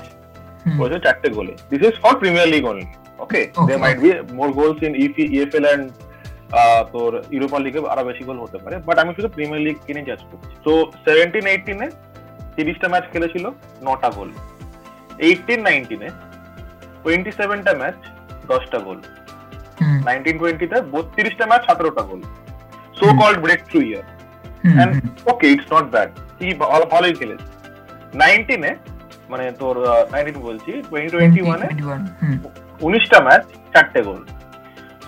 [0.79, 2.87] করেছিল চারটে গোলে। This is for premier league only
[3.23, 5.85] okay they might be more goals in ইফি EFL and
[6.93, 10.21] তোর ইউরোপা লিগে আরও বেশি গোল হতে পারে বাট আমি শুধু প্রিমিয়ার লিগ কিনে জাজ
[10.29, 10.73] করছি। তো
[11.05, 11.87] সেভেন্টিন এইটিনে
[12.55, 13.45] তিরিশটা ম্যাচ খেলেছিল
[13.87, 14.29] নটা গোল।
[15.27, 16.09] এইটিন নাইনটিনে
[17.03, 17.97] টোয়েন্টি সেভেনটা ম্যাচ
[18.51, 18.99] দশটা গোল।
[20.07, 22.21] নাইনটিন টোয়েন্টিতে বত্রিশটা ম্যাচ সতেরোটা গোল।
[22.97, 24.03] So called breakthrough year
[24.75, 24.91] and
[25.31, 26.47] okay it's not bad কি
[26.93, 27.47] ভালোই খেলেছে
[28.21, 28.71] নাইনটিনে
[29.31, 29.75] মানে তোর
[30.13, 31.67] নাইনটিন বলছি টোয়েন্টি টোয়েন্টি ওয়ানে
[32.85, 34.21] উনিশটা ম্যাচ চারটে গোল।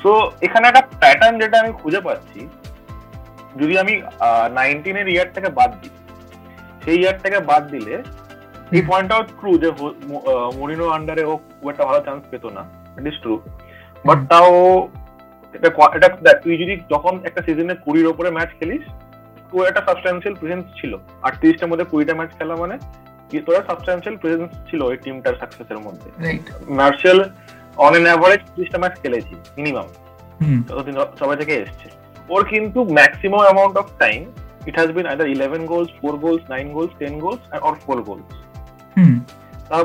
[0.02, 0.12] সো
[0.46, 2.40] এখানে একটা প্যাটার্ন যেটা আমি খুঁজে পাচ্ছি
[3.60, 3.94] যদি আমি
[4.58, 5.94] নাইনটিনের ইয়ারটাকে বাদ দিই
[6.84, 7.96] সেই ইয়ারটাকে বাদ দিলে
[8.78, 9.70] এই পয়েন্টটাও ট্রু যে
[10.60, 12.64] মরিনো আন্ডারে ও খুব একটা ভালো চান্স পেতো না।
[13.00, 13.34] ইট ইস ট্রু
[14.08, 14.52] বাট তাও
[15.56, 16.08] এটা এটা
[16.44, 18.84] তুই যদি যখন একটা সিজনে কুড়ির ওপরে ম্যাচ খেলিস
[19.50, 20.92] তো একটা সাবস্টান্সিয়াল প্রেজেন্স ছিল।
[21.28, 22.76] আটত্রিশটার মধ্যে কুড়িটা ম্যাচ খেলা মানে
[23.48, 26.10] তোরা সাবস্টান্সিয়াল প্রেজেন্স ছিল ওই টিমটার সাকসেসের মধ্যে।
[26.80, 27.20] মার্শাল
[27.86, 29.88] অন এন অ্যাভারেজ ত্রিশটা ম্যাচ খেলেছি মিনিমাম
[30.70, 31.88] যতদিন সবাই থেকে এসছে।
[32.34, 34.22] ওর কিন্তু maximum amount of time
[34.68, 38.32] it has been either eleven goals four goals nine goals ten goals or four goals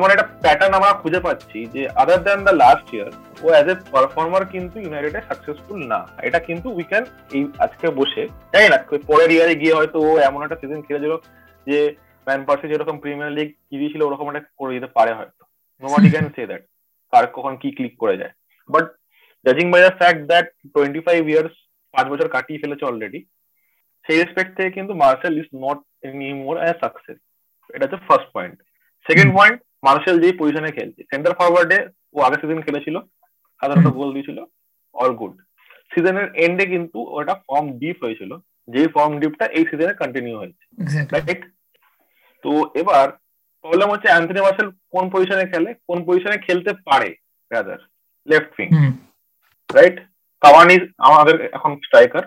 [0.00, 3.08] মানে একটা প্যাটার্ন আমরা খুঁজে পাচ্ছি যে other than the last year
[3.44, 7.04] O as a performer কিন্তু ইউনাইটেডে সাকসেসফুল না। এটা কিন্তু উই ক্যান
[7.36, 8.78] এই আজকে বসে জানি না
[9.10, 11.12] পরের ইয়ারে গিয়ে হয়তো ও এমন একটা সিজন খেলেছিল
[11.66, 11.78] যে
[12.26, 13.48] ম্যান পার্সে যেরকম প্রিমিয়ার লিগ
[13.92, 15.42] ছিল ওরকম একটা করে দিতে পারে হয়তো।
[15.82, 16.62] নোবডি ক্যান সে দ্যাট
[17.12, 18.32] কার কখন কি ক্লিক করে যায়।
[18.68, 18.86] But
[19.46, 21.54] জাজিং by the fact that twenty five years
[21.94, 23.20] পাঁচ বছর কাটিয়ে ফেলেছে অলরেডি
[24.04, 27.18] সেই রেসপেক্ট থেকে কিন্তু Martial is not any more as success
[27.74, 28.56] এটা হচ্ছে first point
[29.06, 31.78] second point Martial যে পজিশনে খেলছে সেন্টার ফরওয়ার্ডে
[32.14, 32.96] ও আগের সিজন খেলেছিল
[33.60, 34.38] সাধারণত গোল দিয়েছিল
[34.94, 35.34] অল গুড
[35.90, 38.30] সিজনের এন্ডে কিন্তু ওটা ফর্ম ডিপ হয়েছিল
[38.68, 40.64] যে ফর্ম ডিপটা এই সিজনে কন্টিনিউ হয়েছে
[41.14, 41.42] রাইট
[42.44, 43.06] তো এবার
[43.64, 47.10] প্রবলেম হচ্ছে অ্যান্থনি মার্শাল কোন পজিশনে খেলে কোন পজিশনে খেলতে পারে
[47.50, 47.80] rather
[48.26, 48.68] left wing
[49.68, 49.96] right
[50.42, 52.24] Cavani আমাদের এখন striker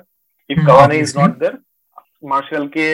[0.50, 1.56] if Cavani is not there
[2.32, 2.86] মার্শালকে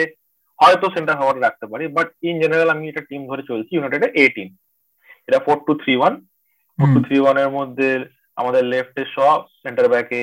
[0.58, 4.24] হয়তো সেন্টার ফরওয়ার্ড রাখতে পারি বাট ইন জেনারেল আমি একটা টিম ধরে চলছি ইউনাইটেড এ
[4.34, 4.48] টিম
[5.28, 6.14] এটা four two three one
[6.78, 7.88] four two three ওয়ানের মধ্যে
[8.38, 9.16] আমাদের লেফটে শ
[9.62, 10.20] সেন্টার ব্যাকে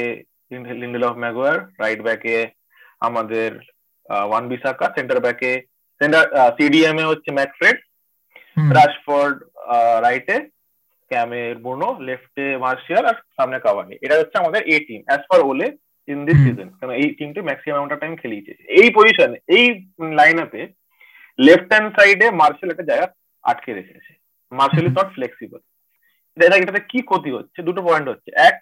[0.82, 2.36] লিন্ডেল অফ ম্যাগোয়ার রাইট ব্যাকে
[3.02, 3.50] আমাদের
[4.26, 5.52] ওয়ান বিসাকা সেন্টার ব্যাকে
[6.02, 6.24] সেন্টার
[6.58, 7.78] সিডিএম এ হচ্ছে ম্যাকফ্রেড
[8.74, 9.36] রাশফোর্ড
[10.06, 10.38] রাইটে
[11.12, 15.68] ক্যামের বুনো লেফটে মার্শিয়াল আর সামনে কাওয়ানি এটা হচ্ছে আমাদের এ টিম অ্যাজ পার ওলে
[16.08, 19.66] ইন দিস সিজন কারণ এই টিমটি ম্যাক্সিমাম অ্যামাউন্ট টাইম খেলিয়েছে। এই পজিশনে এই
[20.20, 20.62] লাইন আপে
[21.40, 23.08] লেফট হ্যান্ড সাইডে মার্শাল একটা জায়গা
[23.44, 24.12] আটকে রেখেছে।
[24.52, 25.60] মার্শাল ইজ নট ফ্লেক্সিবল
[26.38, 28.58] এটা এটাতে কি ক্ষতি হচ্ছে। দুটো পয়েন্ট হচ্ছে। এক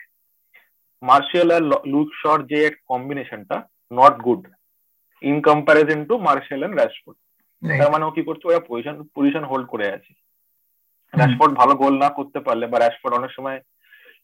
[1.01, 3.57] মার্শাল আর লুক শট যে এক কম্বিনেশনটা
[3.99, 4.43] not good
[5.21, 7.17] in comparison to Martial and Rashford
[7.63, 8.43] তার মানে ও কি করছে?
[8.47, 10.11] ওরা পজিশন পজিশন হোল্ড করে আছে।
[11.13, 13.57] র্যাশফোর্ড ভালো গোল না করতে পারলে বা র্যাশফোর্ড অনেক সময়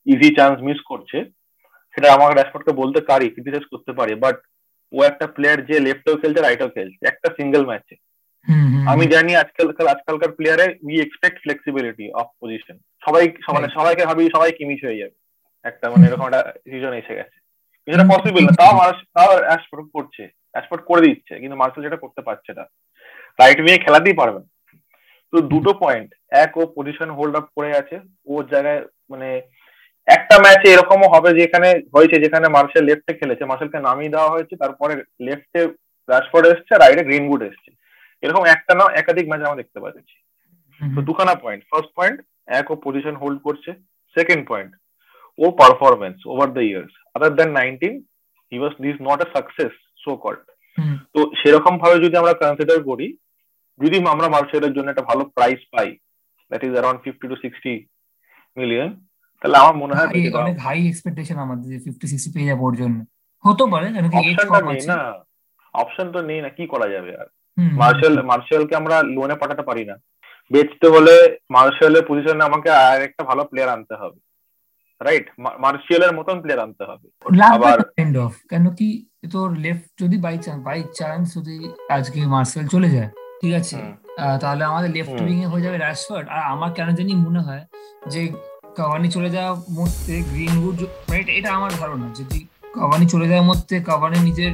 [0.06, 1.18] ইজি চান্স মিস করছে।
[2.00, 4.38] সেটা আমাকে র্যাশফোর্ডকে বলতে পারি ক্রিটিসাইজ করতে পারি বাট
[4.94, 7.96] ও একটা প্লেয়ার যে লেফটেও খেলছে রাইটেও খেলছে একটা সিঙ্গেল ম্যাচে
[8.88, 14.52] আমি জানি আজকালকার আজকালকার প্লেয়ারে we expect flexibility of position সবাই মানে সবাইকে ভাবি সবাই
[14.52, 15.16] কিমিচ হয়ে যাবে।
[15.66, 17.38] একটা মানে এরকম একটা সিজন এসে গেছে।
[17.88, 22.22] যেটা পসিবল না তাও মানুষ তাও অ্যাশফোর্ড করছে অ্যাশফোর্ড করে দিচ্ছে কিন্তু মার্সেল যেটা করতে
[22.22, 22.64] পারছে না।
[23.40, 24.40] রাইট উইয়ে খেলাতেই পারবে
[25.34, 26.10] তো দুটো পয়েন্ট
[26.44, 29.30] এক ও পজিশন হোল্ড আপ করে আছে ওর জায়গায় মানে
[30.16, 34.94] একটা ম্যাচে এরকমও হবে যেখানে হয়েছে যেখানে মার্শাল লেফটে খেলেছে। মার্শালকে নামিয়ে দেওয়া হয়েছে তারপরে
[35.28, 35.62] লেফটে
[36.10, 37.70] রাশফোর্ড এসছে রাইটে গ্রিনউড এসছে।
[38.24, 40.16] এরকম একটা না একাধিক ম্যাচ আমরা দেখতে পাচ্ছি।
[40.82, 42.18] তো দুখানা পয়েন্ট ফার্স্ট পয়েন্ট
[42.60, 43.72] এক ও পজিশন হোল্ড করছে।
[44.16, 44.72] Second point
[45.40, 47.94] O performance over the years other then nineteen
[48.52, 50.44] he was this not a success so called
[51.14, 53.08] তো সেরকম ভাবে যদি আমরা কনসিডার করি
[53.80, 55.90] যদি আমরা মার্শালের জন্য একটা ভালো price pi
[56.52, 57.74] that is around fifty to sixty
[58.58, 58.90] million
[59.42, 60.10] তাহলে আমার মনে হয়
[60.42, 62.98] অনেক হাই এক্সপেকটেশন আমাদের যে 50 60 পেয়ে যাব ওর জন্য।
[63.44, 65.00] হতে পারে কারণ কি কম আছে। না।
[65.74, 67.28] অপশন তো নেই না কি করা যাবে আর?
[67.82, 69.96] মার্শাল মার্শালকে আমরা লোনে পাঠাতে পারি না।
[70.52, 71.16] বেচতে হলে
[71.56, 74.20] মার্শালের পজিশনে আমাকে আর একটা ভালো প্লেয়ার আনতে হবে।
[75.02, 75.26] রাইট
[75.64, 77.08] মার্শিয়ালের মতন প্লেয়ার আনতে হবে।
[77.56, 78.90] আবার এন্ড অফ কেন কি
[79.32, 81.56] তোর লেফট যদি বাই চান্স বাই চান্স যদি
[81.90, 83.10] আজকে মার্শাল চলে যায়
[83.42, 83.78] ঠিক আছে?
[84.42, 87.64] তাহলে আমাদের লেফট উইং এ হয়ে যাবে রাশফোর্ড আর আমার কেন জানি মনে হয়
[88.14, 88.22] যে
[88.78, 90.78] কাওয়ানি চলে যাওয়া মধ্যে গ্রিনউড
[91.10, 92.40] মানে এটা আমার ধারণা যদি
[92.76, 94.54] কাভানি চলে যাওয়ার মধ্যে কাভানি নিজের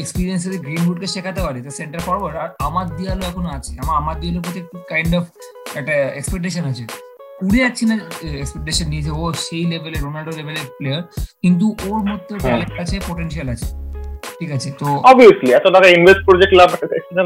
[0.00, 4.14] এক্সপিরিয়েন্স যদি গ্রিনউডকে শেখাতে পারে তো সেন্টার ফরওয়ার্ড আর আমার দিয়ালো এখনও আছে। আমার আমার
[4.20, 5.24] দিয়ালোর প্রতি একটু কাইন্ড অফ
[5.78, 6.84] একটা এক্সপেকটেশন আছে।
[7.46, 7.94] উড়ে যাচ্ছি না
[8.42, 11.02] এক্সপেকটেশন নিয়ে যে ও সেই লেভেলে রোনাল্ডো লেভেলের প্লেয়ার
[11.42, 13.68] কিন্তু ওর মধ্যে ট্যালেন্ট আছে পোটেনশিয়াল আছে।
[14.38, 16.70] ঠিক আছে তো অবভিয়াসলি এত টাকা ইনভেস্ট করে যে ক্লাব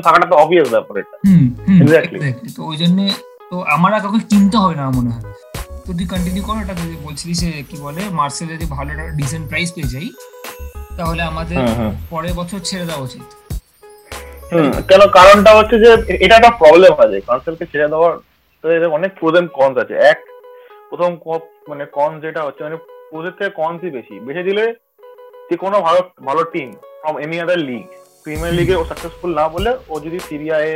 [0.06, 1.44] থাকাটা তো অবভিয়াস ব্যাপার এটা। হুম
[1.82, 2.18] এক্স্যাক্টলি
[2.56, 2.98] তো ওই জন্য
[3.50, 5.24] তো আমার আর কাউকে কিনতে হবে না মনে হয়।
[5.84, 6.74] তো তুই কন্টিনিউ কর এটা
[7.06, 10.08] বলছিলি যে কি বলে মার্সেল যদি ভালো একটা ডিসেন্ট প্রাইস পেয়ে যাই
[10.98, 11.58] তাহলে আমাদের
[12.12, 13.24] পরের বছর ছেড়ে দেওয়া উচিত।
[14.88, 15.88] কেন কারণটা হচ্ছে যে
[16.24, 18.12] এটা একটা প্রবলেম আছে। মার্সেলকে ছেড়ে দেওয়ার
[18.98, 20.18] অনেক প্রোজ এন্ড কনস আছে। এক
[20.90, 21.10] প্রথম
[21.70, 22.78] মানে কন যেটা হচ্ছে মানে
[23.10, 24.64] প্রোজের থেকে কনসই বেশি। বেশি দিলে
[25.48, 26.68] যে কোনো ভালো ভালো team
[27.00, 27.84] from any other league
[28.24, 30.74] premier লিগে ও সাকসেসফুল না বলে ও যদি সিরিয়ায়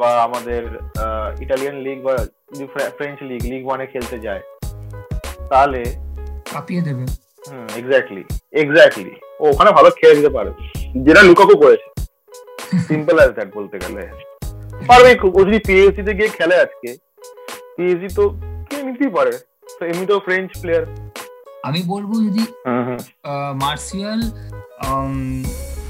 [0.00, 0.62] বা আমাদের
[1.44, 2.14] ইটালিয়ান লিগ বা
[2.98, 4.42] ফ্রেঞ্চ লিগ লিগ ওয়ানে খেলতে যায়
[5.50, 5.80] তাহলে
[6.52, 7.04] কাঁপিয়ে দেবে।
[7.48, 8.22] হুম এক্স্যাক্টলি
[8.62, 10.50] এক্স্যাক্টলি ও ওখানে ভালো খেলে দিতে পারে।
[11.06, 11.88] যেটা লুকাকু করেছে।
[12.88, 14.02] সিম্পল অ্যাজ দ্যাট বলতে গেলে।
[14.88, 16.90] পারবে ও যদি পিএসসি তে গিয়ে খেলে আজকে
[17.74, 18.24] পিএসসি তো
[18.68, 19.32] কে নিতেই পারে?
[19.78, 20.84] তো এমনি তো ফ্রেঞ্চ প্লেয়ার
[21.68, 22.42] আমি বলব যদি
[23.62, 24.20] মার্সিয়াল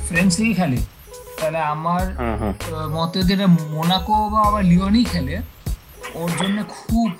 [0.08, 0.78] ফ্রেঞ্চ লিগে খেলে
[1.38, 2.04] তাহলে আমার
[2.96, 5.34] মতে যেটা মোনাকো বা আবার লিওনই খেলে
[6.18, 7.10] ওর জন্য খুব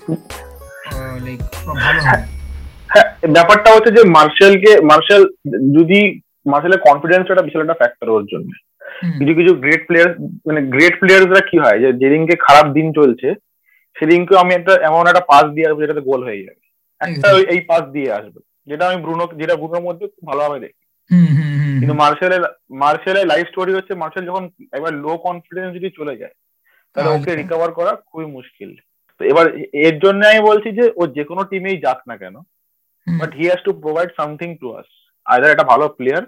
[1.25, 1.41] লাইক
[1.83, 2.25] ভালো হবে
[2.93, 5.23] হ্যাঁ ব্যাপারটা হচ্ছে যে মার্শালকে মার্শাল
[5.77, 6.01] যদি
[6.53, 8.51] মার্শালের কনফিডেন্স একটা বিশাল একটা ফ্যাক্টর ওর জন্য।
[9.19, 10.11] কিছু কিছু গ্রেট প্লেয়ার
[10.47, 13.29] মানে গ্রেট প্লেয়াররা কি হয় যে যেদিনকে খারাপ দিন চলছে
[13.97, 16.63] সেদিনকে আমি একটা এমন একটা পাস দিয়ে আসব যেটাতে গোল হয়ে যাবে।
[17.01, 20.83] একটা এই পাস দিয়ে আসবে। যেটা আমি ব্রুনো যেটা ব্রুনোর মধ্যে খুব ভালোভাবে দেখি।
[21.81, 22.43] কিন্তু মার্শালের
[22.83, 26.35] মার্শালের লাইফ স্টোরি হচ্ছে মার্শাল যখন একবার লো কনফিডেন্স যদি চলে যায়
[26.97, 28.71] তাহলে ওকে রিকভার করা খুবই মুশকিল।
[29.21, 29.47] তো এবার
[29.87, 32.37] এর জন্য আমি বলছি যে ও যে কোনো টিমেই যাক না কেন
[33.07, 34.89] but he has to provide something to us
[35.27, 36.25] either একটা ভালো প্লেয়ার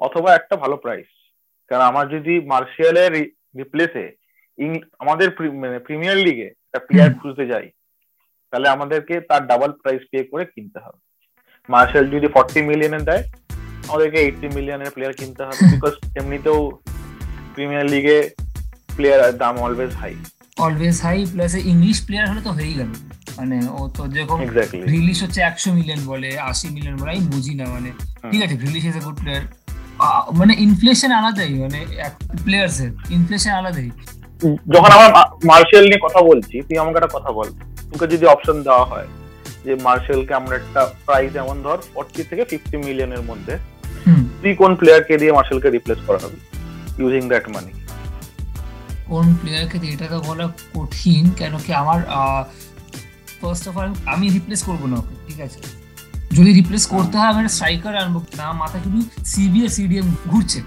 [0.00, 1.08] অথবা একটা ভালো প্রাইস
[1.70, 3.12] কারণ আমার যদি মার্শিয়ালের
[3.60, 4.06] রিপ্লেসে
[5.02, 5.28] আমাদের
[5.62, 7.66] মানে প্রিমিয়ার লিগে একটা প্লেয়ার খুঁজতে যাই
[8.52, 11.00] তাহলে আমাদেরকে তার ডাবল প্রাইস পে করে কিনতে হবে।
[11.68, 13.22] মার্শাল যদি ফর্টি মিলিয়নের দেয়
[13.84, 16.58] আমাদেরকে এইটটি মিলিয়নের প্লেয়ার কিনতে হবে বিকজ এমনিতেও
[17.54, 18.18] প্রিমিয়ার লিগে
[18.96, 20.12] প্লেয়ার দাম always high
[20.64, 22.90] always high plus English player হলে তো হয়েই গেল।
[23.38, 24.38] মানে ও তো যেরকম
[24.94, 27.90] রিলিজ হচ্ছে একশো মিলিয়ন বলে আশি মিলিয়ন বলে আমি বুঝি না মানে।
[28.30, 29.42] ঠিক আছে Grealish is a good player
[30.40, 31.80] মানে ইনফ্লেশন আলাদাই মানে
[32.46, 33.88] প্লেয়ার্স এর ইনফ্লেশন আলাদাই।
[34.74, 35.08] যখন আমরা
[35.50, 37.48] মার্শাল নিয়ে কথা বলছি তুই আমাকে একটা কথা বল।
[37.90, 39.08] তোকে যদি অপশন দেওয়া হয়
[39.64, 43.54] যে মার্শালকে আমরা একটা প্রাইস এমন ধর ফর্টি থেকে ফিফটি মিলিয়নের মধ্যে
[44.40, 46.38] তুই কোন প্লেয়ারকে দিয়ে মার্শালকে রিপ্লেস করা হবে?
[47.00, 47.72] ইউজিং দ্যাট মানি
[49.08, 51.98] কোন প্লেয়ারকে দিয়ে এটা তো বলা কঠিন কেন কি আমার
[53.40, 55.58] ফার্স্ট অফ অল আমি রিপ্লেস করব না ওকে ঠিক আছে?
[56.36, 59.00] যদি রিপ্লেস করতে হয় আমি স্ট্রাইকার আনব। না মাথা শুধু
[59.32, 60.60] সিবি আর সিডিএম ঘুরছে।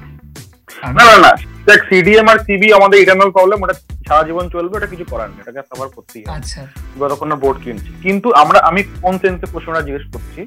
[0.98, 1.32] না না না
[1.68, 3.76] দেখ সিডিএম আর সিবি আমাদের ইটারনাল প্রবলেম ওটা
[4.08, 6.62] সারা জীবন চলবে ওটা কিছু করার নেই এটাকে সাফার করতেই হবে। আচ্ছা।
[7.00, 10.42] যতক্ষণ না বোর্ড কিনছি। কিন্তু আমরা আমি কোন সেন্সে প্রশ্নটা জিজ্ঞেস করছি?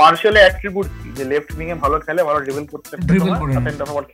[0.00, 4.08] মার্শালের অ্যাট্রিবিউট যে লেফট উইং এ ভালো খেলে ভালো ড্রিবল করতে পারে সেন্টার ফরওয়ার্ড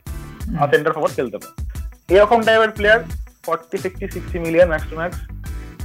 [0.73, 1.53] সেন্টার ফরওয়ার্ড খেলতে পারে
[2.09, 2.99] এরকম টাইপের player
[3.45, 5.17] forty sixty sixty million max to max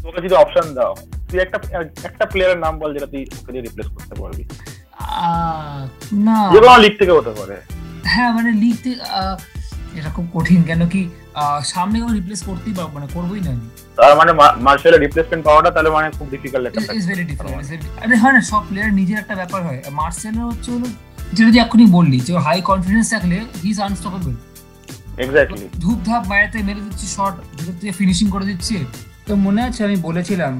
[0.02, 0.92] তোকে যদি অপশন দাও
[1.28, 1.56] তুই একটা
[2.04, 4.42] একটা প্লেয়ারের নাম বল যেটা তুই ওকে দিয়ে রিপ্লেস করতে পারবি।
[6.26, 7.56] না। যে কোনো লিগ থেকে হতে পারে।
[8.04, 8.96] হ্যাঁ মানে লিগ থেকে
[9.98, 11.02] এটা খুব কঠিন কেন কি
[11.64, 13.52] সামনে কেউ রিপ্লেস করতেই পারব মানে করবোই না
[13.96, 18.32] তার মানে মার্শালের রিপ্লেসমেন্ট পাওয়াটা তাহলে মানে খুব ডিফিকাল্ট একটা ইজ ভেরি ডিফিকাল্ট আরে হয়
[18.32, 20.86] না সব প্লেয়ার নিজের একটা ব্যাপার হয়। মার্সেলের হচ্ছে হলো
[21.32, 24.32] যেটা তুই এখনই বললি যে হাই কনফিডেন্স থাকলে হি ইজ আনস্টপেবল
[25.24, 27.34] এক্স্যাক্টলি ধূপ ধাপ মায়াতে মেরে দিচ্ছি শট
[27.98, 28.76] ফিনিশিং করে দিচ্ছি।
[29.28, 30.54] তো মনে আছে আমি বলেছিলাম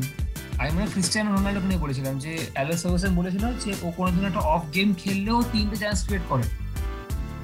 [0.60, 1.30] আমি মনে ক্রিস্টিয়ানো
[1.70, 5.98] নিয়ে বলেছিলাম যে অ্যালেক্স সার্ভিসেন বলেছিল যে ও কোনোদিন একটা অফ গেম খেললেও তিনটে চান্স
[6.06, 6.44] ক্রিয়েট করে।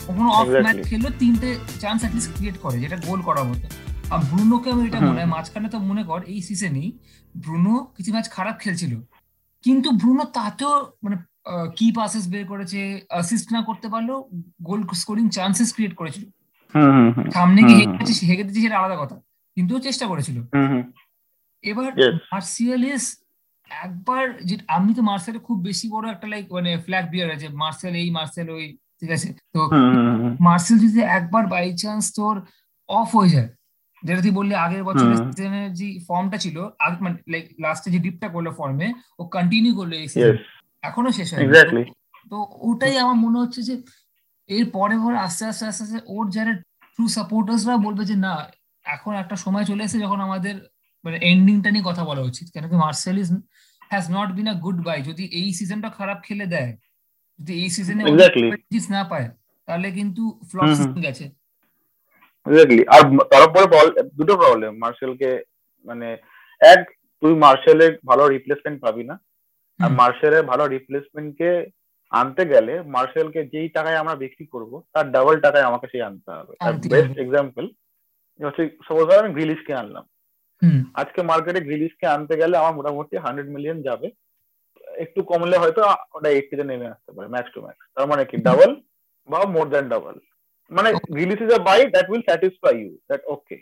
[0.09, 1.49] ও কোনো অফ ম্যাচ খেললেও তিনটে
[1.83, 3.67] চান্স অ্যাটলিস্ট ক্রিয়েট করে যেটা গোল করার মতো।
[4.13, 6.89] আর ব্রুনোকে আমি এটা মনে হয় মাঝখানে তো মনে কর এই সিজনই
[7.45, 8.93] ব্রুনো কিছু ম্যাচ খারাপ খেলছিল।
[9.65, 10.75] কিন্তু ব্রুনো তাতেও
[11.05, 11.17] মানে
[11.79, 12.81] কি পাসেস বের করেছে
[13.13, 14.19] অ্যাসিস্ট না করতে পারলেও
[14.69, 16.25] গোল স্কোরিং চান্সেস ক্রিয়েট করেছিল।
[17.37, 17.75] সামনে কি
[18.29, 19.17] হেগে দিচ্ছে সেটা আলাদা কথা।
[19.57, 20.37] কিন্তু চেষ্টা করেছিল।
[21.65, 21.91] এবার
[22.33, 23.05] মার্সিয়ালিস
[23.71, 27.93] একবার যে আমি তো মার্সেল খুব বেশি বড় একটা লাইক মানে ফ্ল্যাগ বিয়ার আছে। মার্সেল
[28.03, 28.65] এই মার্সেল ওই
[28.99, 29.29] ঠিক আছে?
[29.55, 29.61] তো
[30.49, 32.37] মার্সেল যদি একবার বাই চান্স তোর
[32.89, 33.49] অফ হয়ে যায়
[34.03, 38.29] যেটা তুই বললি আগের বছরের সিজনের যে ফর্মটা ছিল আগে মানে লাইক লাস্টে যে ডিপটা
[38.35, 38.89] করল ফর্মে
[39.21, 40.37] ও কন্টিনিউ করল এই সিজন
[40.89, 41.83] এখনও শেষ হয়নি।
[42.31, 42.37] তো
[42.69, 43.75] ওটাই আমার মনে হচ্ছে যে
[44.49, 46.53] এর পরে পরে আস্তে আস্তে আস্তে আস্তে ওর যারা
[46.95, 48.35] ট্রু সাপোর্টার্সরা বলবে যে না
[48.87, 50.55] এখন একটা সময় চলে এসেছে যখন আমাদের
[51.05, 53.29] মানে এন্ডিংটা নিয়ে কথা বলা উচিত। কেন কি Martial is
[53.91, 56.73] has not been a good buy যদি এই সিজনটা খারাপ খেলে দেয়
[57.41, 58.03] যদি এই সিজনে
[58.97, 59.29] না পায়
[59.69, 61.25] তাহলে কিন্তু ফ্লপ সিজন গেছে।
[62.47, 63.03] এক্স্যাক্টলি আর
[63.33, 63.87] তারপরে বল
[64.19, 65.31] দুটো প্রবলেম মার্শালকে
[65.89, 66.09] মানে
[66.61, 66.81] এক
[67.23, 69.15] তুই মার্শালের ভালো রিপ্লেসমেন্ট পাবি না।
[69.81, 71.51] আর মার্শালের ভালো রিপ্লেসমেন্টকে
[72.13, 76.55] আনতে গেলে মার্শালকে যেই টাকায় আমরা বিক্রি করব তার ডাবল টাকায় আমাকে সেই আনতে হবে।
[76.93, 77.65] বেস্ট এক্সাম্পল
[78.41, 80.05] হচ্ছে সাপোজ আমি গ্রিলিশকে আনলাম।
[80.95, 84.09] আজকে মার্কেটে গ্রিলিশকে আনতে গেলে আমার মোটামুটি হান্ড্রেড মিলিয়ন যাবে।
[85.05, 85.81] একটু কমলে হয়তো
[86.17, 88.37] ওটা এইটিতে নেমে আসতে পারে ম্যাক্স টু ম্যাক্স তার মানে কি?
[88.49, 88.71] ডাবল
[89.29, 90.17] বা মোর দ্যান ডাবল
[90.71, 93.59] মানে Grealish is a buy that will satisfy you that okay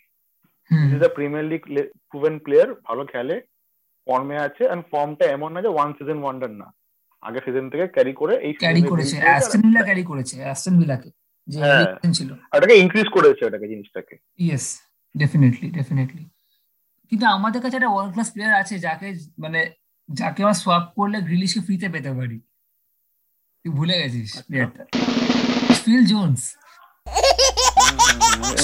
[0.70, 1.62] this is a premier league
[2.10, 3.36] proven player ভালো খেলে
[4.06, 6.68] ফর্মে আছে এন্ড ফর্মটা এমন না যে ওয়ান সিজন ওয়ান্ডার না।
[7.22, 11.10] আগে সিজন থেকে ক্যারি করে এই ক্যারি করেছে অ্যাস্টন ভিলা ক্যারি করেছে অ্যাস্টন ভিলাকে
[11.48, 11.60] যে
[12.18, 14.66] ছিল। এটাকে ইনক্রিজ করেছে এটাকে জিনিসটাকে। ইয়েস
[15.14, 16.24] ডেফিনেটলি ডেফিনেটলি
[17.12, 19.08] কিন্তু আমাদের কাছে একটা ওয়ার্ল্ড ক্লাস প্লেয়ার আছে যাকে
[19.38, 19.60] মানে
[20.08, 22.38] যাকে আমরা সোয়াপ করলে গ্রিলিশকে ফ্রিতে পেতে পারি।
[23.60, 24.82] তুই ভুলে গেছিস প্লেয়ারটা
[25.84, 26.42] ফিল জোনস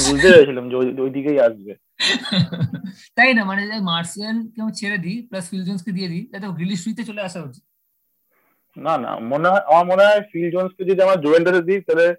[0.06, 1.72] বুঝতে পেরেছিলাম যে ওই দিকেই আসবে।
[3.16, 3.42] তাই না?
[3.50, 7.22] মানে মার্সিয়াল কে ছেড়ে দিই প্লাস ফিল জোনস কে দিয়ে দিই যাতে গ্রিলিশ ফ্রিতে চলে
[7.28, 7.64] আসা উচিত।
[8.78, 12.14] না না মনে হয় আমার মনে হয় ফিল জোনস কে যদি আমরা জুভেন্টাসে দিই তাহলে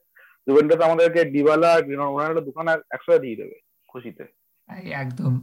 [0.47, 4.23] জুভেন্টাস আমাদেরকে ডিবালা গ্রিনো দোকান একসাথে দিয়ে দেবে খুশিতে।
[4.91, 5.33] একদম।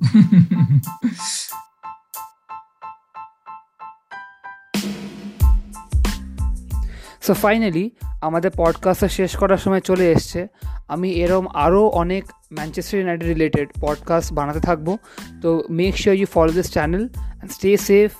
[7.22, 7.90] সো ফাইনালি
[8.22, 10.46] আমাদের পডকাস্টটা শেষ করার সময় চলে এসছে।
[10.88, 14.96] আমি এরম আরও অনেক ম্যানচেস্টার ইউনাইটেড রিলেটেড পডকাস্ট বানাতে থাকব।
[15.42, 18.12] তো make sure you follow this channel and stay safe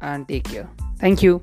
[0.00, 1.40] and take care thank you